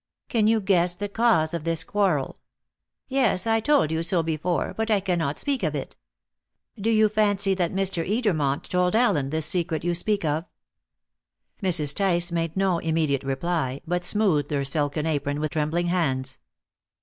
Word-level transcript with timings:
"Can 0.29 0.47
you 0.47 0.59
guess 0.61 0.95
the 0.95 1.07
cause 1.07 1.53
of 1.53 1.63
this 1.63 1.83
quarrel?" 1.83 2.39
"Yes. 3.07 3.45
I 3.45 3.59
told 3.59 3.91
you 3.91 4.01
so 4.01 4.23
before; 4.23 4.73
but 4.75 4.89
I 4.89 4.99
cannot 4.99 5.37
speak 5.37 5.61
of 5.61 5.75
it." 5.75 5.95
"Do 6.75 6.89
you 6.89 7.07
fancy 7.07 7.53
that 7.53 7.71
Mr. 7.71 8.03
Edermont 8.03 8.63
told 8.63 8.95
Allen 8.95 9.29
this 9.29 9.45
secret 9.45 9.83
you 9.83 9.93
speak 9.93 10.25
of?" 10.25 10.45
Mrs. 11.61 11.93
Tice 11.93 12.31
made 12.31 12.57
no 12.57 12.79
immediate 12.79 13.23
reply, 13.23 13.79
but 13.85 14.03
smoothed 14.03 14.49
her 14.49 14.65
silken 14.65 15.05
apron 15.05 15.39
with 15.39 15.51
trembling 15.51 15.85
hands. 15.89 16.39